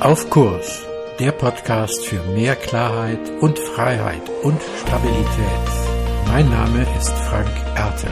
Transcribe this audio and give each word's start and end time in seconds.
Auf 0.00 0.30
Kurs, 0.30 0.82
der 1.18 1.30
Podcast 1.32 2.06
für 2.06 2.22
mehr 2.32 2.56
Klarheit 2.56 3.20
und 3.42 3.58
Freiheit 3.58 4.26
und 4.42 4.58
Stabilität. 4.80 5.26
Mein 6.26 6.48
Name 6.48 6.86
ist 6.98 7.10
Frank 7.10 7.54
Ertel. 7.76 8.10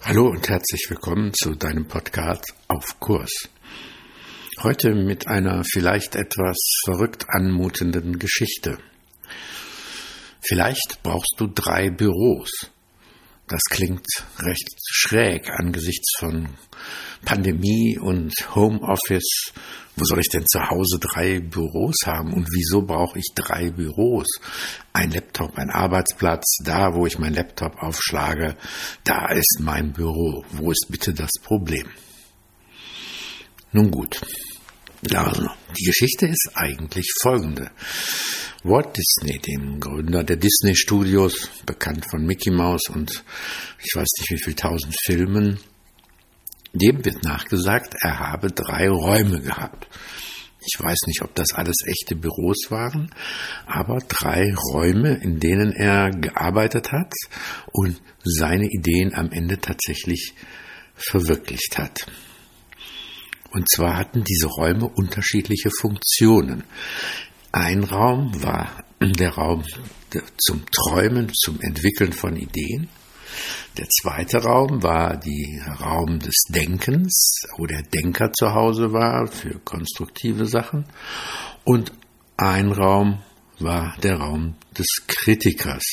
Hallo 0.00 0.28
und 0.28 0.48
herzlich 0.48 0.86
willkommen 0.88 1.34
zu 1.34 1.54
deinem 1.54 1.86
Podcast 1.86 2.54
Auf 2.68 2.98
Kurs. 2.98 3.50
Heute 4.62 4.94
mit 4.94 5.28
einer 5.28 5.62
vielleicht 5.70 6.16
etwas 6.16 6.56
verrückt 6.86 7.26
anmutenden 7.28 8.18
Geschichte. 8.18 8.78
Vielleicht 10.40 11.02
brauchst 11.02 11.34
du 11.36 11.46
drei 11.46 11.90
Büros. 11.90 12.70
Das 13.48 13.62
klingt 13.70 14.06
recht 14.40 14.68
schräg 14.90 15.48
angesichts 15.48 16.12
von 16.18 16.50
Pandemie 17.24 17.98
und 17.98 18.34
Homeoffice. 18.54 19.52
Wo 19.96 20.04
soll 20.04 20.20
ich 20.20 20.28
denn 20.28 20.44
zu 20.46 20.60
Hause 20.68 20.98
drei 21.00 21.40
Büros 21.40 21.96
haben? 22.04 22.34
Und 22.34 22.46
wieso 22.52 22.82
brauche 22.82 23.18
ich 23.18 23.32
drei 23.34 23.70
Büros? 23.70 24.26
Ein 24.92 25.12
Laptop, 25.12 25.56
ein 25.56 25.70
Arbeitsplatz, 25.70 26.58
da 26.62 26.94
wo 26.94 27.06
ich 27.06 27.18
mein 27.18 27.32
Laptop 27.32 27.82
aufschlage, 27.82 28.54
da 29.04 29.30
ist 29.30 29.60
mein 29.60 29.94
Büro. 29.94 30.44
Wo 30.52 30.70
ist 30.70 30.86
bitte 30.90 31.14
das 31.14 31.30
Problem? 31.42 31.88
Nun 33.72 33.90
gut. 33.90 34.20
Also, 35.14 35.46
die 35.78 35.84
Geschichte 35.84 36.26
ist 36.26 36.50
eigentlich 36.54 37.06
folgende. 37.22 37.70
Walt 38.64 38.96
Disney, 38.96 39.38
dem 39.38 39.78
Gründer 39.78 40.24
der 40.24 40.36
Disney 40.36 40.74
Studios, 40.74 41.48
bekannt 41.64 42.04
von 42.10 42.26
Mickey 42.26 42.50
Mouse 42.50 42.88
und 42.88 43.24
ich 43.78 43.94
weiß 43.94 44.08
nicht 44.18 44.30
wie 44.30 44.42
viel 44.42 44.54
tausend 44.54 44.96
Filmen, 45.04 45.60
dem 46.72 47.04
wird 47.04 47.22
nachgesagt, 47.22 47.94
er 48.02 48.18
habe 48.18 48.50
drei 48.50 48.88
Räume 48.88 49.40
gehabt. 49.40 49.86
Ich 50.60 50.78
weiß 50.78 50.98
nicht, 51.06 51.22
ob 51.22 51.34
das 51.36 51.52
alles 51.54 51.76
echte 51.86 52.16
Büros 52.16 52.70
waren, 52.70 53.14
aber 53.66 54.00
drei 54.08 54.52
Räume, 54.72 55.14
in 55.22 55.38
denen 55.38 55.72
er 55.72 56.10
gearbeitet 56.10 56.90
hat 56.90 57.12
und 57.72 58.02
seine 58.24 58.66
Ideen 58.66 59.14
am 59.14 59.30
Ende 59.30 59.58
tatsächlich 59.58 60.34
verwirklicht 60.94 61.78
hat. 61.78 62.06
Und 63.50 63.68
zwar 63.70 63.96
hatten 63.96 64.24
diese 64.24 64.46
Räume 64.46 64.88
unterschiedliche 64.88 65.70
Funktionen. 65.80 66.64
Ein 67.52 67.84
Raum 67.84 68.42
war 68.42 68.84
der 69.00 69.30
Raum 69.30 69.64
zum 70.36 70.64
Träumen, 70.70 71.32
zum 71.34 71.60
Entwickeln 71.60 72.12
von 72.12 72.36
Ideen. 72.36 72.88
Der 73.76 73.86
zweite 73.88 74.38
Raum 74.38 74.82
war 74.82 75.16
der 75.16 75.72
Raum 75.80 76.18
des 76.18 76.44
Denkens, 76.48 77.42
wo 77.56 77.66
der 77.66 77.82
Denker 77.82 78.32
zu 78.32 78.52
Hause 78.52 78.92
war 78.92 79.28
für 79.28 79.58
konstruktive 79.60 80.46
Sachen. 80.46 80.84
Und 81.64 81.92
ein 82.36 82.72
Raum 82.72 83.22
war 83.60 83.96
der 84.02 84.16
Raum 84.16 84.56
des 84.76 84.86
Kritikers. 85.06 85.84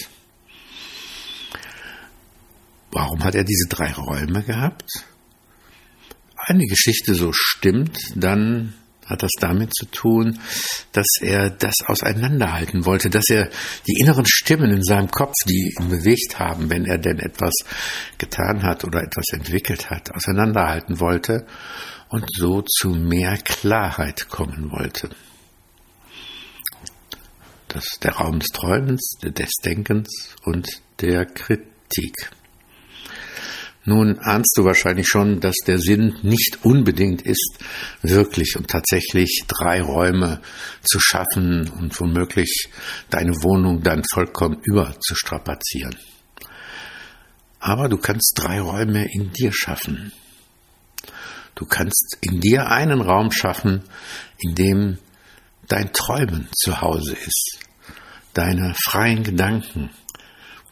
Warum 2.91 3.23
hat 3.23 3.35
er 3.35 3.43
diese 3.43 3.67
drei 3.67 3.91
Räume 3.91 4.41
gehabt? 4.43 4.89
Eine 6.47 6.65
Geschichte 6.67 7.15
so 7.15 7.31
stimmt, 7.33 7.97
dann 8.15 8.75
hat 9.07 9.23
das 9.23 9.31
damit 9.39 9.73
zu 9.73 9.85
tun, 9.85 10.39
dass 10.91 11.07
er 11.21 11.49
das 11.49 11.73
auseinanderhalten 11.88 12.85
wollte, 12.85 13.09
dass 13.09 13.29
er 13.29 13.49
die 13.88 13.99
inneren 13.99 14.25
Stimmen 14.27 14.71
in 14.71 14.83
seinem 14.83 15.09
Kopf, 15.09 15.33
die 15.47 15.73
ihn 15.79 15.89
bewegt 15.89 16.38
haben, 16.38 16.69
wenn 16.69 16.85
er 16.85 16.99
denn 16.99 17.19
etwas 17.19 17.53
getan 18.19 18.61
hat 18.63 18.83
oder 18.83 19.01
etwas 19.01 19.25
entwickelt 19.33 19.89
hat, 19.89 20.13
auseinanderhalten 20.13 20.99
wollte 20.99 21.47
und 22.09 22.25
so 22.31 22.61
zu 22.61 22.89
mehr 22.89 23.38
Klarheit 23.38 24.29
kommen 24.29 24.71
wollte. 24.71 25.09
Das 27.67 27.85
ist 27.85 28.03
der 28.03 28.13
Raum 28.13 28.39
des 28.39 28.50
Träumens, 28.50 29.17
des 29.23 29.51
Denkens 29.63 30.35
und 30.44 30.81
der 31.01 31.25
Kritik. 31.25 32.29
Nun 33.88 34.18
ahnst 34.19 34.56
du 34.57 34.66
wahrscheinlich 34.66 35.07
schon, 35.07 35.40
dass 35.40 35.56
der 35.68 35.78
Sinn 35.78 36.18
nicht 36.23 36.66
unbedingt 36.66 37.22
ist, 37.22 37.59
wirklich 38.01 38.56
und 38.57 38.68
tatsächlich 38.68 39.44
drei 39.47 39.81
Räume 39.81 40.41
zu 40.81 41.00
schaffen 41.00 41.69
und 41.69 42.00
womöglich 42.00 42.69
deine 43.12 43.44
Wohnung 43.44 43.84
dann 43.84 44.03
vollkommen 44.12 44.59
überzustrapazieren. 44.63 45.95
Aber 47.59 47.88
du 47.88 47.97
kannst 47.97 48.34
drei 48.35 48.59
Räume 48.59 49.07
in 49.13 49.31
dir 49.31 49.51
schaffen. 49.53 50.12
Du 51.53 51.66
kannst 51.66 52.18
in 52.22 52.41
dir 52.41 52.68
einen 52.68 53.01
Raum 53.01 53.31
schaffen, 53.31 53.84
in 54.40 54.56
dem 54.56 54.97
dein 55.68 55.94
Träumen 55.94 56.47
zu 56.56 56.81
Hause 56.81 57.13
ist, 57.13 57.59
deine 58.34 58.75
freien 58.84 59.24
Gedanken, 59.24 59.91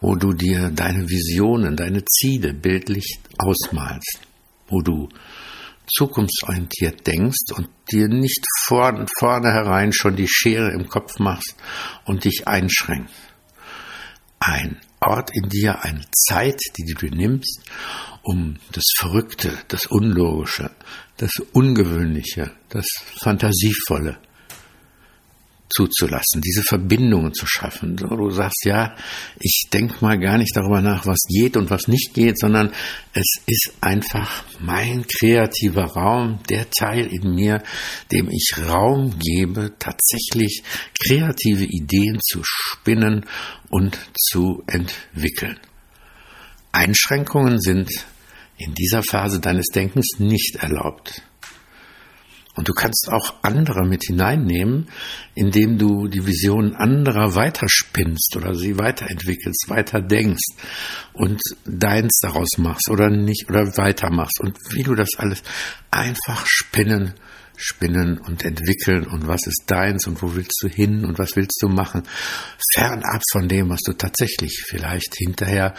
wo 0.03 0.15
du 0.15 0.33
dir 0.33 0.69
deine 0.69 1.09
Visionen, 1.09 1.77
deine 1.77 2.03
Ziele 2.03 2.53
bildlich 2.53 3.19
ausmalst, 3.37 4.19
wo 4.67 4.81
du 4.81 5.07
zukunftsorientiert 5.87 7.07
denkst 7.07 7.53
und 7.55 7.69
dir 7.89 8.09
nicht 8.09 8.45
vor, 8.65 9.05
vornherein 9.17 9.93
schon 9.93 10.17
die 10.17 10.27
Schere 10.27 10.71
im 10.71 10.89
Kopf 10.89 11.19
machst 11.19 11.55
und 12.03 12.25
dich 12.25 12.45
einschränkst. 12.49 13.15
Ein 14.39 14.81
Ort 14.99 15.31
in 15.33 15.47
dir, 15.47 15.83
eine 15.83 16.03
Zeit, 16.11 16.59
die 16.77 16.83
du 16.83 17.07
dir 17.07 17.15
nimmst, 17.15 17.61
um 18.23 18.57
das 18.73 18.83
Verrückte, 18.97 19.57
das 19.69 19.85
Unlogische, 19.85 20.71
das 21.15 21.31
Ungewöhnliche, 21.53 22.51
das 22.67 22.87
Fantasievolle 23.21 24.19
zuzulassen, 25.75 26.41
diese 26.41 26.63
Verbindungen 26.63 27.33
zu 27.33 27.45
schaffen. 27.47 27.95
Du 27.95 28.29
sagst, 28.29 28.65
ja, 28.65 28.95
ich 29.39 29.63
denke 29.71 29.95
mal 30.01 30.19
gar 30.19 30.37
nicht 30.37 30.55
darüber 30.55 30.81
nach, 30.81 31.05
was 31.05 31.19
geht 31.27 31.57
und 31.57 31.69
was 31.69 31.87
nicht 31.87 32.13
geht, 32.13 32.39
sondern 32.39 32.71
es 33.13 33.35
ist 33.45 33.73
einfach 33.81 34.43
mein 34.59 35.05
kreativer 35.07 35.85
Raum, 35.85 36.39
der 36.49 36.69
Teil 36.69 37.07
in 37.07 37.33
mir, 37.35 37.63
dem 38.11 38.29
ich 38.29 38.53
Raum 38.67 39.17
gebe, 39.19 39.73
tatsächlich 39.79 40.63
kreative 41.05 41.65
Ideen 41.65 42.19
zu 42.21 42.41
spinnen 42.43 43.25
und 43.69 43.97
zu 44.17 44.63
entwickeln. 44.67 45.59
Einschränkungen 46.71 47.59
sind 47.59 47.89
in 48.57 48.73
dieser 48.73 49.03
Phase 49.03 49.39
deines 49.39 49.67
Denkens 49.67 50.15
nicht 50.19 50.57
erlaubt. 50.57 51.21
Und 52.55 52.67
du 52.67 52.73
kannst 52.73 53.09
auch 53.11 53.33
andere 53.41 53.83
mit 53.85 54.03
hineinnehmen, 54.05 54.87
indem 55.33 55.79
du 55.79 56.07
die 56.07 56.25
Vision 56.25 56.75
anderer 56.75 57.33
weiterspinnst 57.33 58.35
oder 58.37 58.53
sie 58.53 58.77
weiterentwickelst, 58.77 59.65
weiter 59.69 60.01
denkst 60.01 60.61
und 61.13 61.41
deins 61.65 62.19
daraus 62.21 62.49
machst 62.57 62.89
oder 62.91 63.09
nicht 63.09 63.49
oder 63.49 63.65
weitermachst. 63.77 64.39
Und 64.39 64.57
wie 64.69 64.83
du 64.83 64.93
das 64.93 65.09
alles 65.17 65.41
einfach 65.89 66.45
spinnen, 66.45 67.15
spinnen 67.55 68.19
und 68.19 68.43
entwickeln 68.43 69.07
und 69.07 69.27
was 69.27 69.47
ist 69.47 69.63
deins 69.67 70.05
und 70.05 70.21
wo 70.21 70.35
willst 70.35 70.59
du 70.61 70.67
hin 70.67 71.05
und 71.05 71.17
was 71.17 71.35
willst 71.35 71.59
du 71.61 71.69
machen, 71.69 72.03
fernab 72.73 73.21
von 73.31 73.47
dem, 73.47 73.69
was 73.69 73.81
du 73.81 73.93
tatsächlich 73.93 74.63
vielleicht 74.67 75.15
hinterher 75.17 75.73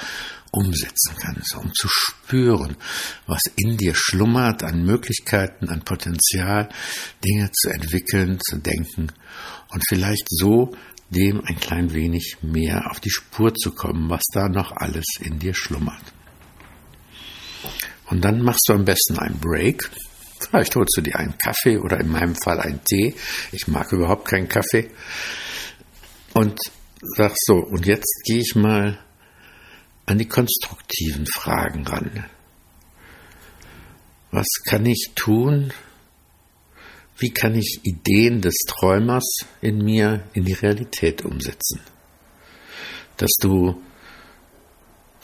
umsetzen 0.54 1.16
kannst, 1.20 1.56
um 1.56 1.72
zu 1.74 1.88
spüren, 1.88 2.76
was 3.26 3.42
in 3.56 3.76
dir 3.76 3.94
schlummert 3.94 4.62
an 4.62 4.84
Möglichkeiten, 4.84 5.68
an 5.68 5.84
Potenzial, 5.84 6.68
Dinge 7.24 7.50
zu 7.52 7.70
entwickeln, 7.70 8.38
zu 8.40 8.58
denken 8.58 9.12
und 9.70 9.82
vielleicht 9.88 10.26
so 10.28 10.72
dem 11.10 11.44
ein 11.44 11.58
klein 11.58 11.92
wenig 11.92 12.38
mehr 12.42 12.90
auf 12.90 13.00
die 13.00 13.10
Spur 13.10 13.54
zu 13.54 13.72
kommen, 13.72 14.08
was 14.08 14.22
da 14.32 14.48
noch 14.48 14.72
alles 14.72 15.04
in 15.20 15.38
dir 15.38 15.54
schlummert. 15.54 16.02
Und 18.06 18.24
dann 18.24 18.42
machst 18.42 18.64
du 18.68 18.74
am 18.74 18.84
besten 18.84 19.18
einen 19.18 19.38
Break. 19.38 19.90
Vielleicht 20.40 20.76
holst 20.76 20.96
du 20.96 21.00
dir 21.00 21.16
einen 21.16 21.36
Kaffee 21.38 21.78
oder 21.78 21.98
in 22.00 22.10
meinem 22.10 22.34
Fall 22.34 22.60
einen 22.60 22.84
Tee. 22.84 23.14
Ich 23.52 23.66
mag 23.66 23.92
überhaupt 23.92 24.28
keinen 24.28 24.48
Kaffee. 24.48 24.90
Und 26.34 26.58
sagst 27.16 27.38
so, 27.46 27.56
und 27.56 27.86
jetzt 27.86 28.22
gehe 28.24 28.40
ich 28.40 28.54
mal 28.54 28.98
an 30.06 30.18
die 30.18 30.28
konstruktiven 30.28 31.26
Fragen 31.26 31.86
ran. 31.86 32.26
Was 34.30 34.46
kann 34.66 34.84
ich 34.86 35.12
tun? 35.14 35.72
Wie 37.18 37.30
kann 37.30 37.54
ich 37.54 37.80
Ideen 37.84 38.40
des 38.40 38.54
Träumers 38.66 39.24
in 39.60 39.78
mir 39.78 40.24
in 40.32 40.44
die 40.44 40.52
Realität 40.52 41.24
umsetzen? 41.24 41.80
Dass 43.16 43.30
du 43.40 43.80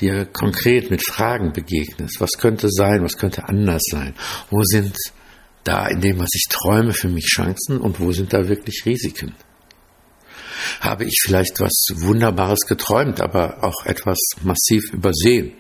dir 0.01 0.27
konkret 0.27 0.91
mit 0.91 1.05
Fragen 1.05 1.53
begegnest. 1.53 2.21
Was 2.21 2.31
könnte 2.39 2.69
sein? 2.71 3.03
Was 3.03 3.19
könnte 3.19 3.49
anders 3.49 3.83
sein? 3.91 4.15
Wo 4.51 4.63
sind 4.63 4.97
da 5.65 5.87
in 5.89 6.01
dem, 6.01 6.19
was 6.19 6.31
ich 6.33 6.47
träume, 6.49 6.93
für 6.93 7.09
mich 7.09 7.27
Chancen 7.27 7.81
und 7.81 8.01
wo 8.01 8.13
sind 8.13 8.33
da 8.33 8.49
wirklich 8.49 8.85
Risiken? 8.87 9.35
Habe 10.81 11.05
ich 11.05 11.21
vielleicht 11.23 11.61
was 11.61 11.87
Wunderbares 11.95 12.61
geträumt, 12.67 13.21
aber 13.21 13.63
auch 13.63 13.87
etwas 13.87 14.19
massiv 14.43 14.93
übersehen. 14.93 15.53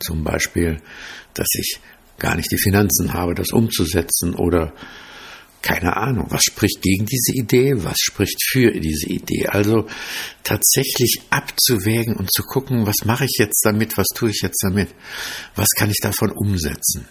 Zum 0.00 0.24
Beispiel, 0.24 0.82
dass 1.34 1.48
ich 1.54 1.80
gar 2.18 2.34
nicht 2.34 2.50
die 2.50 2.58
Finanzen 2.58 3.14
habe, 3.14 3.34
das 3.34 3.50
umzusetzen 3.52 4.34
oder 4.34 4.74
keine 5.62 5.96
Ahnung, 5.96 6.26
was 6.30 6.44
spricht 6.44 6.80
gegen 6.80 7.06
diese 7.06 7.32
Idee, 7.32 7.84
was 7.84 7.98
spricht 7.98 8.42
für 8.50 8.70
diese 8.72 9.08
Idee. 9.08 9.46
Also 9.46 9.86
tatsächlich 10.42 11.20
abzuwägen 11.30 12.16
und 12.16 12.32
zu 12.32 12.42
gucken, 12.42 12.86
was 12.86 13.04
mache 13.04 13.24
ich 13.24 13.36
jetzt 13.38 13.60
damit, 13.64 13.98
was 13.98 14.06
tue 14.14 14.30
ich 14.30 14.40
jetzt 14.42 14.62
damit, 14.62 14.88
was 15.54 15.68
kann 15.76 15.90
ich 15.90 15.98
davon 16.02 16.32
umsetzen. 16.32 17.06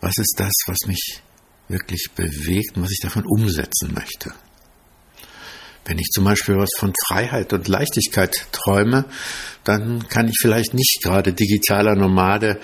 Was 0.00 0.18
ist 0.18 0.34
das, 0.38 0.52
was 0.66 0.78
mich 0.86 1.22
wirklich 1.68 2.08
bewegt 2.14 2.76
und 2.76 2.82
was 2.82 2.92
ich 2.92 3.00
davon 3.00 3.24
umsetzen 3.26 3.94
möchte. 3.94 4.32
Wenn 5.88 5.98
ich 5.98 6.10
zum 6.12 6.24
Beispiel 6.24 6.56
was 6.56 6.68
von 6.76 6.92
Freiheit 7.06 7.54
und 7.54 7.66
Leichtigkeit 7.66 8.46
träume, 8.52 9.06
dann 9.64 10.06
kann 10.10 10.28
ich 10.28 10.36
vielleicht 10.38 10.74
nicht 10.74 11.00
gerade 11.02 11.32
digitaler 11.32 11.94
Nomade 11.94 12.60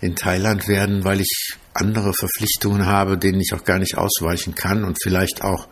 in 0.00 0.14
Thailand 0.14 0.68
werden, 0.68 1.02
weil 1.02 1.20
ich 1.20 1.56
andere 1.74 2.12
Verpflichtungen 2.14 2.86
habe, 2.86 3.18
denen 3.18 3.40
ich 3.40 3.52
auch 3.54 3.64
gar 3.64 3.80
nicht 3.80 3.98
ausweichen 3.98 4.54
kann 4.54 4.84
und 4.84 4.98
vielleicht 5.02 5.42
auch 5.42 5.66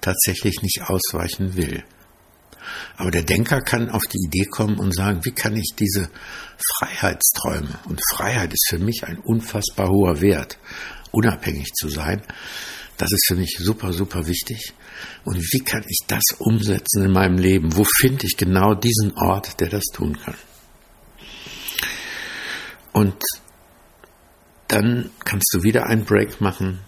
tatsächlich 0.00 0.62
nicht 0.62 0.82
ausweichen 0.84 1.54
will. 1.56 1.84
Aber 2.96 3.12
der 3.12 3.22
Denker 3.22 3.60
kann 3.60 3.88
auf 3.88 4.02
die 4.12 4.26
Idee 4.26 4.46
kommen 4.46 4.80
und 4.80 4.92
sagen, 4.92 5.24
wie 5.24 5.30
kann 5.30 5.54
ich 5.54 5.76
diese 5.78 6.10
Freiheitsträume, 6.78 7.78
und 7.88 8.00
Freiheit 8.14 8.52
ist 8.52 8.66
für 8.68 8.80
mich 8.80 9.04
ein 9.04 9.18
unfassbar 9.18 9.88
hoher 9.88 10.20
Wert, 10.20 10.58
unabhängig 11.12 11.72
zu 11.74 11.88
sein, 11.88 12.20
das 12.96 13.12
ist 13.12 13.26
für 13.26 13.34
mich 13.34 13.56
super, 13.58 13.92
super 13.92 14.26
wichtig. 14.26 14.72
Und 15.24 15.38
wie 15.52 15.60
kann 15.60 15.84
ich 15.88 16.00
das 16.06 16.22
umsetzen 16.38 17.04
in 17.04 17.12
meinem 17.12 17.38
Leben? 17.38 17.76
Wo 17.76 17.84
finde 17.84 18.26
ich 18.26 18.36
genau 18.36 18.74
diesen 18.74 19.12
Ort, 19.16 19.60
der 19.60 19.68
das 19.68 19.84
tun 19.92 20.18
kann? 20.20 20.36
Und 22.92 23.16
dann 24.68 25.10
kannst 25.24 25.52
du 25.52 25.62
wieder 25.62 25.86
einen 25.86 26.04
Break 26.04 26.40
machen 26.40 26.80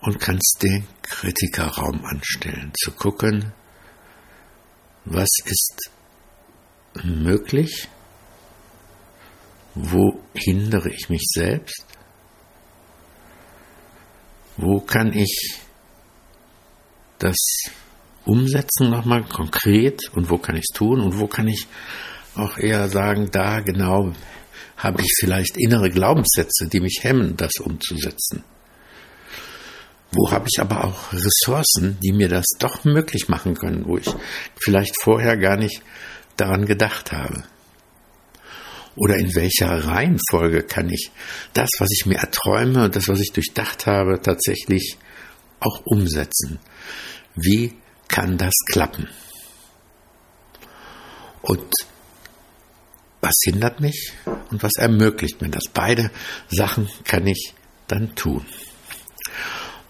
und 0.00 0.18
kannst 0.18 0.58
den 0.62 0.86
Kritikerraum 1.02 2.04
anstellen, 2.04 2.72
zu 2.80 2.92
gucken, 2.92 3.52
was 5.04 5.28
ist 5.44 5.90
möglich, 7.02 7.88
wo 9.74 10.20
hindere 10.34 10.90
ich 10.90 11.08
mich 11.08 11.22
selbst, 11.32 11.84
wo 14.62 14.80
kann 14.80 15.12
ich 15.12 15.58
das 17.18 17.36
umsetzen 18.24 18.90
nochmal 18.90 19.24
konkret 19.24 20.08
und 20.14 20.30
wo 20.30 20.38
kann 20.38 20.56
ich 20.56 20.64
es 20.68 20.76
tun 20.76 21.00
und 21.00 21.18
wo 21.18 21.26
kann 21.26 21.48
ich 21.48 21.66
auch 22.34 22.58
eher 22.58 22.88
sagen, 22.88 23.30
da 23.30 23.60
genau 23.60 24.12
habe 24.76 25.02
ich 25.02 25.12
vielleicht 25.18 25.56
innere 25.58 25.90
Glaubenssätze, 25.90 26.66
die 26.66 26.80
mich 26.80 27.00
hemmen, 27.02 27.36
das 27.36 27.52
umzusetzen. 27.60 28.44
Wo 30.12 30.30
habe 30.30 30.46
ich 30.52 30.60
aber 30.60 30.84
auch 30.84 31.12
Ressourcen, 31.12 31.98
die 32.02 32.12
mir 32.12 32.28
das 32.28 32.46
doch 32.58 32.84
möglich 32.84 33.28
machen 33.28 33.54
können, 33.54 33.86
wo 33.86 33.96
ich 33.98 34.08
vielleicht 34.60 34.94
vorher 35.00 35.36
gar 35.36 35.56
nicht 35.56 35.82
daran 36.36 36.66
gedacht 36.66 37.12
habe? 37.12 37.44
Oder 38.96 39.16
in 39.16 39.34
welcher 39.34 39.86
Reihenfolge 39.86 40.62
kann 40.62 40.90
ich 40.90 41.10
das, 41.52 41.70
was 41.78 41.88
ich 41.92 42.06
mir 42.06 42.18
erträume 42.18 42.84
und 42.84 42.96
das, 42.96 43.08
was 43.08 43.20
ich 43.20 43.32
durchdacht 43.32 43.86
habe, 43.86 44.20
tatsächlich 44.20 44.98
auch 45.60 45.80
umsetzen? 45.84 46.58
Wie 47.36 47.74
kann 48.08 48.36
das 48.36 48.54
klappen? 48.66 49.08
Und 51.42 51.72
was 53.20 53.34
hindert 53.44 53.80
mich 53.80 54.12
und 54.50 54.62
was 54.62 54.72
ermöglicht 54.76 55.40
mir 55.40 55.50
das? 55.50 55.64
Beide 55.72 56.10
Sachen 56.48 56.88
kann 57.04 57.26
ich 57.26 57.54
dann 57.86 58.14
tun. 58.14 58.44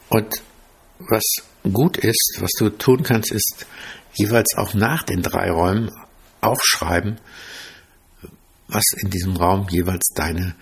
Und 0.09 0.43
was 0.99 1.23
gut 1.73 1.97
ist, 1.97 2.39
was 2.41 2.51
du 2.59 2.71
tun 2.71 3.03
kannst, 3.03 3.33
ist 3.33 3.67
jeweils 4.15 4.55
auch 4.57 4.75
nach 4.75 5.03
den 5.03 5.23
drei 5.23 5.51
Räumen 5.51 5.91
aufschreiben, 6.41 7.21
was 8.73 8.85
in 9.03 9.11
diesem 9.11 9.37
Raum 9.37 9.67
jeweils 9.71 10.09
deine 10.15 10.55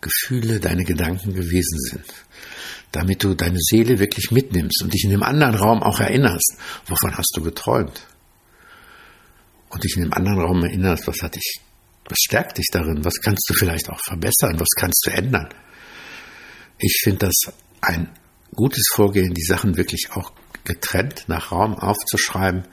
Gefühle, 0.00 0.60
deine 0.60 0.84
Gedanken 0.84 1.34
gewesen 1.34 1.78
sind. 1.90 2.04
Damit 2.92 3.22
du 3.22 3.34
deine 3.34 3.58
Seele 3.58 3.98
wirklich 3.98 4.30
mitnimmst 4.30 4.82
und 4.82 4.94
dich 4.94 5.04
in 5.04 5.10
dem 5.10 5.22
anderen 5.22 5.54
Raum 5.54 5.82
auch 5.82 6.00
erinnerst, 6.00 6.56
wovon 6.86 7.16
hast 7.16 7.32
du 7.34 7.42
geträumt. 7.42 8.06
Und 9.68 9.84
dich 9.84 9.96
in 9.96 10.04
dem 10.04 10.12
anderen 10.14 10.40
Raum 10.40 10.64
erinnerst, 10.64 11.06
was 11.06 11.20
hat 11.20 11.34
dich, 11.34 11.60
was 12.08 12.18
stärkt 12.24 12.56
dich 12.56 12.68
darin, 12.72 13.04
was 13.04 13.20
kannst 13.20 13.48
du 13.50 13.54
vielleicht 13.54 13.90
auch 13.90 14.00
verbessern, 14.02 14.58
was 14.58 14.70
kannst 14.76 15.06
du 15.06 15.10
ändern. 15.10 15.48
Ich 16.78 17.00
finde 17.02 17.26
das 17.26 17.52
ein 17.82 18.08
gutes 18.54 18.88
Vorgehen, 18.94 19.34
die 19.34 19.42
Sachen 19.42 19.76
wirklich 19.76 20.08
auch 20.12 20.32
getrennt 20.64 21.24
nach 21.26 21.52
Raum 21.52 21.74
aufzuschreiben, 21.74 22.64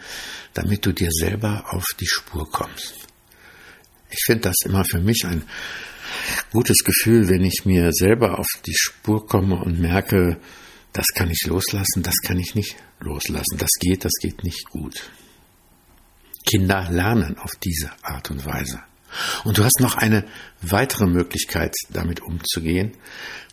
damit 0.53 0.85
du 0.85 0.94
dir 0.94 1.09
selber 1.12 1.65
auf 1.69 1.85
die 2.00 2.07
Spur 2.07 2.50
kommst. 2.50 3.05
Ich 4.10 4.19
finde 4.25 4.42
das 4.42 4.56
immer 4.66 4.86
für 4.86 5.00
mich 5.00 5.25
ein 5.25 5.44
gutes 6.52 6.84
Gefühl, 6.84 7.30
wenn 7.30 7.44
ich 7.44 7.66
mir 7.66 7.92
selber 7.92 8.40
auf 8.40 8.48
die 8.66 8.75
Spur 8.75 9.25
komme 9.25 9.56
und 9.56 9.80
merke, 9.80 10.40
das 10.94 11.07
kann 11.13 11.30
ich 11.30 11.46
loslassen, 11.46 12.04
das 12.04 12.16
kann 12.24 12.40
ich 12.40 12.56
nicht 12.56 12.78
loslassen, 13.00 13.57
das 13.57 13.72
geht, 13.80 14.06
das 14.06 14.13
geht 14.22 14.44
nicht 14.44 14.69
gut. 14.69 15.10
Kinder 16.46 16.90
lernen 16.90 17.38
auf 17.38 17.52
diese 17.63 17.92
Art 18.04 18.31
und 18.31 18.46
Weise. 18.46 18.81
Und 19.44 19.57
du 19.57 19.63
hast 19.63 19.80
noch 19.80 19.96
eine 19.96 20.25
weitere 20.62 21.06
Möglichkeit, 21.06 21.74
damit 21.90 22.22
umzugehen, 22.22 22.94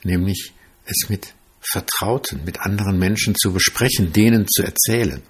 nämlich 0.05 0.53
es 0.85 1.09
mit 1.09 1.35
Vertrauten, 1.61 2.45
mit 2.45 2.61
anderen 2.61 2.99
Menschen 2.99 3.35
zu 3.35 3.53
besprechen, 3.53 4.13
denen 4.13 4.47
zu 4.49 4.63
erzählen. 4.63 5.23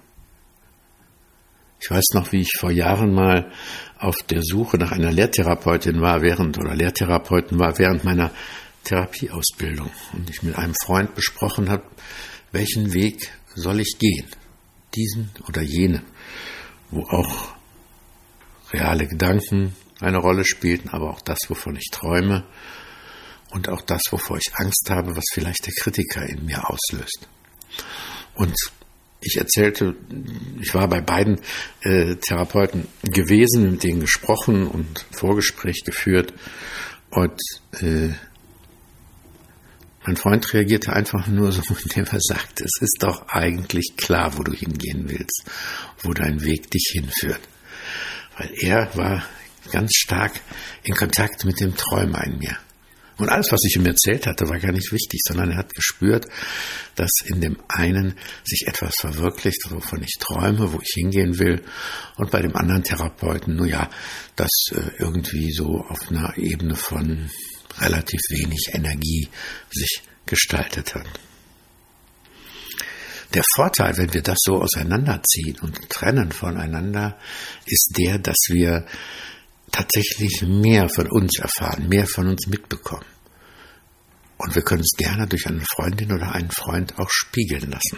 Ich 1.79 1.91
weiß 1.91 2.05
noch, 2.13 2.31
wie 2.31 2.41
ich 2.41 2.51
vor 2.57 2.71
Jahren 2.71 3.13
mal 3.13 3.51
auf 4.03 4.17
der 4.29 4.41
Suche 4.43 4.77
nach 4.77 4.91
einer 4.91 5.11
Lehrtherapeutin 5.11 6.01
war 6.01 6.21
während 6.21 6.57
oder 6.57 6.75
Lehrtherapeuten 6.75 7.57
war 7.57 7.79
während 7.79 8.03
meiner 8.03 8.31
Therapieausbildung 8.83 9.89
und 10.11 10.29
ich 10.29 10.43
mit 10.43 10.57
einem 10.57 10.73
Freund 10.83 11.15
besprochen 11.15 11.69
habe, 11.69 11.83
welchen 12.51 12.93
Weg 12.93 13.31
soll 13.55 13.79
ich 13.79 13.97
gehen? 13.97 14.27
Diesen 14.93 15.31
oder 15.47 15.61
jenen, 15.61 16.01
wo 16.91 17.03
auch 17.03 17.55
reale 18.73 19.07
Gedanken 19.07 19.73
eine 20.01 20.17
Rolle 20.17 20.43
spielten, 20.43 20.89
aber 20.89 21.09
auch 21.09 21.21
das, 21.21 21.39
wovon 21.47 21.77
ich 21.77 21.89
träume 21.89 22.43
und 23.51 23.69
auch 23.69 23.81
das, 23.81 24.01
wovor 24.11 24.37
ich 24.37 24.51
Angst 24.55 24.89
habe, 24.89 25.15
was 25.15 25.23
vielleicht 25.31 25.65
der 25.65 25.73
Kritiker 25.73 26.27
in 26.27 26.45
mir 26.45 26.69
auslöst. 26.69 27.29
Und 28.35 28.55
ich 29.23 29.37
erzählte, 29.37 29.95
ich 30.61 30.73
war 30.73 30.87
bei 30.87 31.01
beiden 31.01 31.39
äh, 31.81 32.15
Therapeuten 32.15 32.87
gewesen, 33.03 33.71
mit 33.71 33.83
denen 33.83 34.01
gesprochen 34.01 34.67
und 34.67 35.05
Vorgespräch 35.11 35.83
geführt. 35.85 36.33
Und 37.09 37.39
äh, 37.81 38.09
mein 40.05 40.17
Freund 40.17 40.53
reagierte 40.53 40.93
einfach 40.93 41.27
nur 41.27 41.51
so, 41.51 41.61
indem 41.83 42.05
er 42.05 42.19
sagte, 42.19 42.63
es 42.63 42.81
ist 42.81 42.97
doch 42.99 43.27
eigentlich 43.27 43.93
klar, 43.97 44.37
wo 44.37 44.43
du 44.43 44.53
hingehen 44.53 45.09
willst, 45.09 45.45
wo 46.01 46.13
dein 46.13 46.43
Weg 46.43 46.69
dich 46.71 46.91
hinführt. 46.93 47.41
Weil 48.37 48.51
er 48.59 48.95
war 48.97 49.23
ganz 49.71 49.95
stark 49.95 50.33
in 50.83 50.95
Kontakt 50.95 51.45
mit 51.45 51.59
dem 51.59 51.75
Träumer 51.75 52.23
in 52.25 52.39
mir. 52.39 52.57
Und 53.17 53.29
alles, 53.29 53.51
was 53.51 53.61
ich 53.63 53.75
ihm 53.75 53.85
erzählt 53.85 54.25
hatte, 54.25 54.49
war 54.49 54.59
gar 54.59 54.71
nicht 54.71 54.91
wichtig, 54.91 55.21
sondern 55.27 55.51
er 55.51 55.57
hat 55.57 55.73
gespürt, 55.73 56.25
dass 56.95 57.11
in 57.25 57.41
dem 57.41 57.57
einen 57.67 58.15
sich 58.43 58.65
etwas 58.67 58.95
verwirklicht, 58.99 59.61
wovon 59.69 60.01
ich 60.01 60.17
träume, 60.19 60.73
wo 60.73 60.79
ich 60.81 60.91
hingehen 60.95 61.37
will, 61.37 61.63
und 62.17 62.31
bei 62.31 62.41
dem 62.41 62.55
anderen 62.55 62.83
Therapeuten, 62.83 63.55
nur 63.55 63.67
ja, 63.67 63.89
das 64.35 64.49
äh, 64.71 64.81
irgendwie 64.97 65.51
so 65.51 65.85
auf 65.87 66.09
einer 66.09 66.37
Ebene 66.37 66.75
von 66.75 67.29
relativ 67.79 68.19
wenig 68.29 68.69
Energie 68.73 69.29
sich 69.71 70.01
gestaltet 70.25 70.95
hat. 70.95 71.07
Der 73.33 73.43
Vorteil, 73.55 73.97
wenn 73.97 74.13
wir 74.13 74.21
das 74.21 74.37
so 74.41 74.61
auseinanderziehen 74.61 75.57
und 75.61 75.89
trennen 75.89 76.31
voneinander, 76.31 77.17
ist 77.65 77.95
der, 77.97 78.19
dass 78.19 78.37
wir 78.49 78.85
tatsächlich 79.73 80.43
mehr 80.43 80.87
von 80.87 81.07
uns 81.07 81.39
erfahren, 81.39 81.89
mehr 81.89 82.07
von 82.07 82.27
uns 82.27 82.47
mitbekommen. 82.47 83.05
Und 84.37 84.55
wir 84.55 84.61
können 84.61 84.83
es 84.83 84.95
gerne 84.95 85.27
durch 85.27 85.47
eine 85.47 85.63
Freundin 85.75 86.13
oder 86.13 86.31
einen 86.31 86.51
Freund 86.51 86.97
auch 86.99 87.09
spiegeln 87.09 87.71
lassen. 87.71 87.97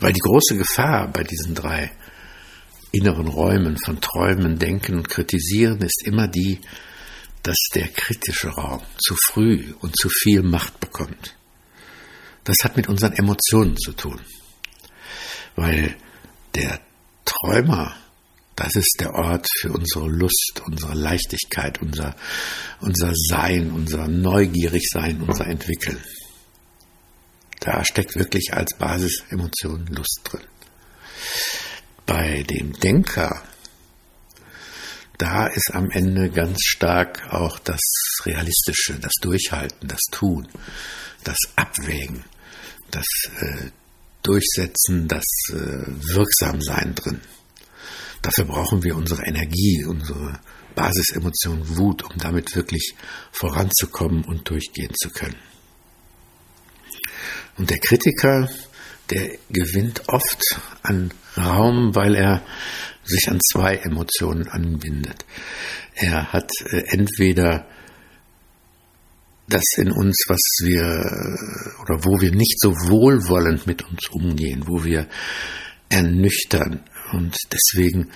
Weil 0.00 0.12
die 0.12 0.20
große 0.20 0.56
Gefahr 0.56 1.08
bei 1.08 1.22
diesen 1.22 1.54
drei 1.54 1.92
inneren 2.92 3.28
Räumen 3.28 3.78
von 3.78 4.00
Träumen, 4.00 4.58
Denken 4.58 4.96
und 4.96 5.08
Kritisieren 5.08 5.80
ist 5.80 6.02
immer 6.04 6.28
die, 6.28 6.60
dass 7.42 7.58
der 7.74 7.88
kritische 7.88 8.48
Raum 8.48 8.82
zu 8.98 9.14
früh 9.28 9.74
und 9.80 9.96
zu 9.96 10.08
viel 10.08 10.42
Macht 10.42 10.80
bekommt. 10.80 11.36
Das 12.44 12.56
hat 12.64 12.76
mit 12.76 12.88
unseren 12.88 13.12
Emotionen 13.12 13.76
zu 13.76 13.92
tun. 13.92 14.20
Weil 15.54 15.96
der 16.54 16.80
Träumer 17.24 17.94
Das 18.56 18.74
ist 18.74 18.96
der 19.00 19.14
Ort 19.14 19.46
für 19.60 19.70
unsere 19.70 20.08
Lust, 20.08 20.62
unsere 20.64 20.94
Leichtigkeit, 20.94 21.80
unser, 21.82 22.16
unser 22.80 23.12
Sein, 23.14 23.70
unser 23.70 24.08
Neugierigsein, 24.08 25.20
unser 25.20 25.46
Entwickeln. 25.46 26.02
Da 27.60 27.84
steckt 27.84 28.16
wirklich 28.16 28.54
als 28.54 28.74
Basisemotion 28.78 29.86
Lust 29.88 30.20
drin. 30.24 30.46
Bei 32.06 32.44
dem 32.44 32.72
Denker, 32.80 33.42
da 35.18 35.48
ist 35.48 35.74
am 35.74 35.90
Ende 35.90 36.30
ganz 36.30 36.62
stark 36.62 37.26
auch 37.32 37.58
das 37.58 37.80
Realistische, 38.24 38.98
das 39.00 39.12
Durchhalten, 39.20 39.88
das 39.88 40.00
Tun, 40.10 40.48
das 41.24 41.38
Abwägen, 41.56 42.24
das 42.90 43.06
äh, 43.38 43.70
Durchsetzen, 44.22 45.08
das 45.08 45.24
äh, 45.50 45.54
Wirksamsein 45.54 46.94
drin. 46.94 47.20
Dafür 48.22 48.44
brauchen 48.44 48.82
wir 48.82 48.96
unsere 48.96 49.22
Energie, 49.24 49.84
unsere 49.84 50.40
Basisemotion 50.74 51.76
Wut, 51.76 52.02
um 52.04 52.18
damit 52.18 52.54
wirklich 52.54 52.94
voranzukommen 53.32 54.24
und 54.24 54.48
durchgehen 54.48 54.92
zu 54.94 55.10
können. 55.10 55.36
Und 57.56 57.70
der 57.70 57.78
Kritiker, 57.78 58.48
der 59.10 59.38
gewinnt 59.50 60.08
oft 60.08 60.60
an 60.82 61.12
Raum, 61.36 61.94
weil 61.94 62.14
er 62.14 62.42
sich 63.04 63.28
an 63.30 63.40
zwei 63.40 63.76
Emotionen 63.76 64.48
anbindet. 64.48 65.24
Er 65.94 66.32
hat 66.32 66.50
äh, 66.70 66.82
entweder 66.88 67.66
das 69.48 69.64
in 69.76 69.92
uns, 69.92 70.24
was 70.28 70.40
wir 70.60 70.84
oder 71.82 72.04
wo 72.04 72.20
wir 72.20 72.32
nicht 72.32 72.60
so 72.60 72.72
wohlwollend 72.72 73.66
mit 73.66 73.82
uns 73.82 74.08
umgehen, 74.10 74.64
wo 74.66 74.84
wir 74.84 75.08
ernüchtern 75.88 76.84
und 77.12 77.36
deswegen 77.52 78.10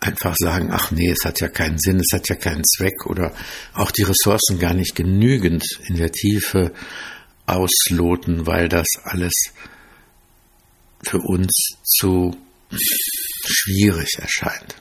einfach 0.00 0.34
sagen, 0.38 0.70
ach 0.72 0.90
nee, 0.90 1.10
es 1.10 1.24
hat 1.24 1.40
ja 1.40 1.48
keinen 1.48 1.78
Sinn, 1.78 2.00
es 2.00 2.12
hat 2.12 2.28
ja 2.28 2.36
keinen 2.36 2.64
Zweck 2.64 3.06
oder 3.06 3.34
auch 3.74 3.90
die 3.90 4.02
Ressourcen 4.02 4.58
gar 4.58 4.74
nicht 4.74 4.94
genügend 4.94 5.64
in 5.86 5.96
der 5.96 6.10
Tiefe 6.10 6.72
ausloten, 7.46 8.46
weil 8.46 8.68
das 8.68 8.86
alles 9.04 9.34
für 11.02 11.18
uns 11.18 11.52
zu 11.84 12.36
schwierig 13.44 14.18
erscheint. 14.18 14.76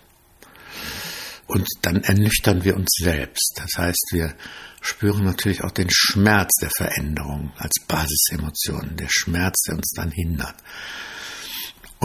Und 1.47 1.67
dann 1.81 2.03
ernüchtern 2.03 2.63
wir 2.63 2.75
uns 2.75 2.89
selbst. 3.01 3.53
Das 3.55 3.71
heißt, 3.77 4.09
wir 4.11 4.35
spüren 4.81 5.25
natürlich 5.25 5.63
auch 5.63 5.71
den 5.71 5.89
Schmerz 5.89 6.51
der 6.61 6.69
Veränderung 6.77 7.51
als 7.57 7.73
Basisemotion, 7.87 8.95
der 8.97 9.09
Schmerz, 9.09 9.63
der 9.63 9.75
uns 9.75 9.91
dann 9.95 10.11
hindert. 10.11 10.55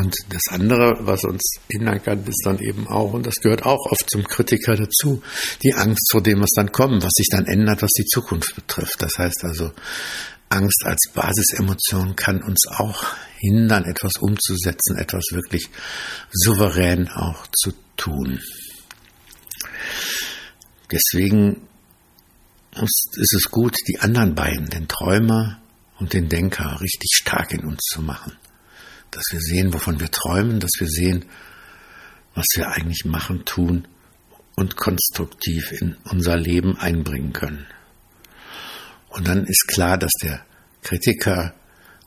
Und 0.04 0.14
das 0.28 0.42
andere, 0.50 0.98
was 1.00 1.24
uns 1.24 1.40
hindern 1.70 2.02
kann, 2.02 2.26
ist 2.26 2.42
dann 2.44 2.58
eben 2.58 2.86
auch, 2.88 3.14
und 3.14 3.26
das 3.26 3.36
gehört 3.36 3.64
auch 3.64 3.90
oft 3.90 4.04
zum 4.10 4.22
Kritiker 4.22 4.76
dazu, 4.76 5.22
die 5.62 5.72
Angst 5.72 6.10
vor 6.10 6.22
dem, 6.22 6.42
was 6.42 6.50
dann 6.54 6.72
kommt, 6.72 7.02
was 7.02 7.12
sich 7.16 7.28
dann 7.30 7.46
ändert, 7.46 7.80
was 7.80 7.90
die 7.96 8.04
Zukunft 8.04 8.54
betrifft. 8.54 9.00
Das 9.00 9.16
heißt 9.16 9.44
also, 9.44 9.72
Angst 10.50 10.82
als 10.84 11.10
Basisemotion 11.14 12.16
kann 12.16 12.42
uns 12.42 12.66
auch 12.68 13.02
hindern, 13.38 13.86
etwas 13.86 14.16
umzusetzen, 14.20 14.98
etwas 14.98 15.24
wirklich 15.30 15.70
souverän 16.30 17.08
auch 17.08 17.46
zu 17.46 17.72
tun. 17.96 18.40
Deswegen 20.92 21.66
ist 22.76 23.32
es 23.34 23.50
gut, 23.50 23.74
die 23.88 24.00
anderen 24.00 24.34
beiden, 24.34 24.68
den 24.68 24.86
Träumer 24.86 25.62
und 25.98 26.12
den 26.12 26.28
Denker, 26.28 26.78
richtig 26.82 27.16
stark 27.16 27.52
in 27.54 27.64
uns 27.64 27.80
zu 27.84 28.02
machen. 28.02 28.36
Dass 29.14 29.24
wir 29.30 29.40
sehen, 29.40 29.72
wovon 29.72 30.00
wir 30.00 30.10
träumen, 30.10 30.60
dass 30.60 30.72
wir 30.78 30.88
sehen, 30.88 31.24
was 32.34 32.46
wir 32.56 32.68
eigentlich 32.68 33.04
machen, 33.04 33.44
tun 33.44 33.86
und 34.56 34.76
konstruktiv 34.76 35.72
in 35.72 35.96
unser 36.10 36.36
Leben 36.36 36.76
einbringen 36.76 37.32
können. 37.32 37.66
Und 39.08 39.28
dann 39.28 39.44
ist 39.44 39.68
klar, 39.68 39.96
dass 39.98 40.12
der 40.22 40.44
Kritiker 40.82 41.54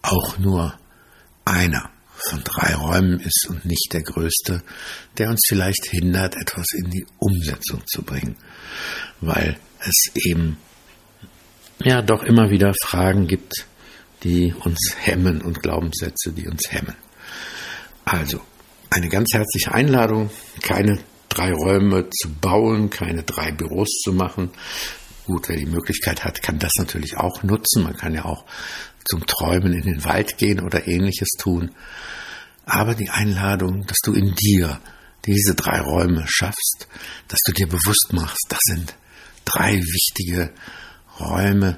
auch 0.02 0.38
nur 0.38 0.78
einer 1.46 1.90
von 2.30 2.44
drei 2.44 2.76
Räumen 2.76 3.20
ist 3.20 3.48
und 3.50 3.66
nicht 3.66 3.90
der 3.94 4.02
größte, 4.02 4.64
der 5.18 5.30
uns 5.30 5.42
vielleicht 5.48 5.86
hindert, 5.90 6.36
etwas 6.36 6.66
in 6.74 6.90
die 6.90 7.06
Umsetzung 7.20 7.84
zu 7.86 8.02
bringen, 8.02 8.36
weil 9.22 9.58
es 9.80 10.12
eben 10.26 10.58
ja 11.84 12.02
doch 12.02 12.24
immer 12.24 12.50
wieder 12.50 12.74
Fragen 12.84 13.28
gibt, 13.28 13.68
die 14.24 14.54
uns 14.54 14.96
hemmen 15.00 15.42
und 15.42 15.62
Glaubenssätze, 15.62 16.32
die 16.32 16.48
uns 16.48 16.72
hemmen. 16.72 16.96
Also, 18.06 18.42
eine 18.90 19.10
ganz 19.10 19.30
herzliche 19.34 19.74
Einladung, 19.74 20.30
keine 20.62 21.00
drei 21.30 21.52
Räume 21.52 22.10
zu 22.10 22.34
bauen, 22.34 22.90
keine 22.90 23.24
drei 23.24 23.52
Büros 23.52 23.90
zu 24.04 24.14
machen, 24.14 24.52
Gut, 25.28 25.50
wer 25.50 25.58
die 25.58 25.66
Möglichkeit 25.66 26.24
hat, 26.24 26.42
kann 26.42 26.58
das 26.58 26.72
natürlich 26.78 27.18
auch 27.18 27.44
nutzen. 27.44 27.84
Man 27.84 27.98
kann 27.98 28.14
ja 28.14 28.24
auch 28.24 28.46
zum 29.04 29.26
Träumen 29.26 29.74
in 29.74 29.82
den 29.82 30.06
Wald 30.06 30.38
gehen 30.38 30.62
oder 30.62 30.88
ähnliches 30.88 31.28
tun. 31.38 31.72
Aber 32.66 32.96
die 32.96 33.10
Einladung, 33.10 33.86
dass 33.86 33.98
du 34.06 34.14
in 34.14 34.36
dir 34.36 34.80
diese 35.26 35.54
drei 35.54 35.82
Räume 35.82 36.24
schaffst, 36.28 36.88
dass 37.28 37.40
du 37.46 37.52
dir 37.52 37.68
bewusst 37.68 38.14
machst, 38.14 38.46
das 38.48 38.60
sind 38.62 38.96
drei 39.44 39.74
wichtige 39.76 40.54
Räume, 41.20 41.78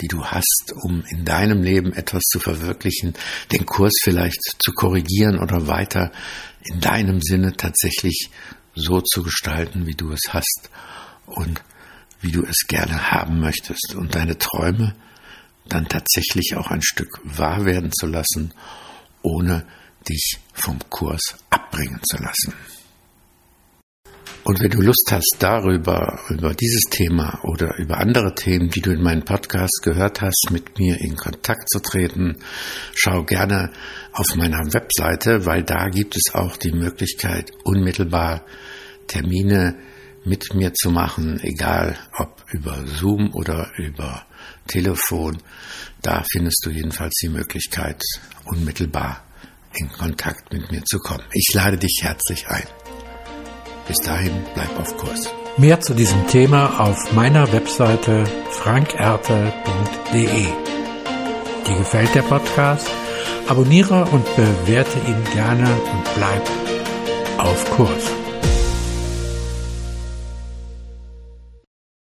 die 0.00 0.08
du 0.08 0.24
hast, 0.24 0.72
um 0.82 1.04
in 1.08 1.24
deinem 1.24 1.62
Leben 1.62 1.92
etwas 1.92 2.22
zu 2.24 2.40
verwirklichen, 2.40 3.14
den 3.52 3.64
Kurs 3.66 3.92
vielleicht 4.02 4.40
zu 4.58 4.72
korrigieren 4.72 5.38
oder 5.38 5.66
weiter 5.66 6.12
in 6.62 6.80
deinem 6.80 7.20
Sinne 7.20 7.56
tatsächlich 7.56 8.30
so 8.74 9.00
zu 9.00 9.22
gestalten, 9.22 9.86
wie 9.86 9.94
du 9.94 10.10
es 10.10 10.22
hast. 10.32 10.70
Und 11.26 11.62
wie 12.24 12.32
du 12.32 12.42
es 12.42 12.66
gerne 12.66 13.10
haben 13.10 13.38
möchtest 13.38 13.94
und 13.94 14.14
deine 14.14 14.38
Träume 14.38 14.96
dann 15.68 15.86
tatsächlich 15.86 16.56
auch 16.56 16.70
ein 16.70 16.82
Stück 16.82 17.20
wahr 17.22 17.66
werden 17.66 17.92
zu 17.92 18.06
lassen, 18.06 18.54
ohne 19.22 19.66
dich 20.08 20.38
vom 20.54 20.78
Kurs 20.88 21.20
abbringen 21.50 22.00
zu 22.02 22.16
lassen. 22.16 22.54
Und 24.44 24.60
wenn 24.60 24.70
du 24.70 24.82
Lust 24.82 25.08
hast, 25.10 25.36
darüber, 25.38 26.20
über 26.28 26.52
dieses 26.52 26.82
Thema 26.90 27.40
oder 27.44 27.78
über 27.78 27.96
andere 27.96 28.34
Themen, 28.34 28.68
die 28.68 28.82
du 28.82 28.90
in 28.90 29.02
meinem 29.02 29.24
Podcast 29.24 29.80
gehört 29.82 30.20
hast, 30.20 30.48
mit 30.50 30.78
mir 30.78 31.00
in 31.00 31.16
Kontakt 31.16 31.70
zu 31.70 31.80
treten, 31.80 32.36
schau 32.94 33.24
gerne 33.24 33.72
auf 34.12 34.36
meiner 34.36 34.58
Webseite, 34.74 35.46
weil 35.46 35.62
da 35.62 35.88
gibt 35.88 36.14
es 36.16 36.34
auch 36.34 36.58
die 36.58 36.72
Möglichkeit, 36.72 37.52
unmittelbar 37.64 38.44
Termine 39.06 39.76
mit 40.26 40.52
mir 40.52 40.74
zu 40.74 40.90
machen, 40.90 41.40
egal 41.42 41.96
ob 42.18 42.44
über 42.52 42.84
Zoom 42.86 43.32
oder 43.32 43.70
über 43.78 44.26
Telefon. 44.66 45.38
Da 46.02 46.22
findest 46.30 46.62
du 46.66 46.70
jedenfalls 46.70 47.14
die 47.22 47.30
Möglichkeit, 47.30 48.02
unmittelbar 48.44 49.24
in 49.72 49.88
Kontakt 49.88 50.52
mit 50.52 50.70
mir 50.70 50.84
zu 50.84 50.98
kommen. 50.98 51.24
Ich 51.32 51.54
lade 51.54 51.78
dich 51.78 52.00
herzlich 52.02 52.46
ein. 52.48 52.66
Bis 53.86 53.98
dahin, 53.98 54.44
bleib 54.54 54.78
auf 54.78 54.96
Kurs. 54.96 55.32
Mehr 55.56 55.80
zu 55.80 55.94
diesem 55.94 56.26
Thema 56.26 56.80
auf 56.80 57.12
meiner 57.12 57.52
Webseite 57.52 58.24
frankerte.de. 58.50 60.46
Dir 61.66 61.76
gefällt 61.76 62.14
der 62.14 62.22
Podcast? 62.22 62.88
Abonniere 63.46 64.06
und 64.06 64.24
bewerte 64.36 64.98
ihn 65.06 65.22
gerne 65.34 65.68
und 65.68 66.14
bleib 66.16 66.42
auf 67.38 67.70
Kurs. 67.76 68.10